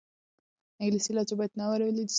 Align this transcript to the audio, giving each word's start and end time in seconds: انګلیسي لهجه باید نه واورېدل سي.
انګلیسي 0.79 1.11
لهجه 1.15 1.33
باید 1.37 1.51
نه 1.59 1.63
واورېدل 1.65 2.05
سي. 2.07 2.09